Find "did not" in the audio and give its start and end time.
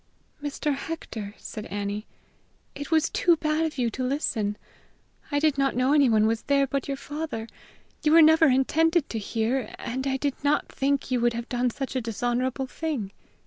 5.37-5.75, 10.17-10.69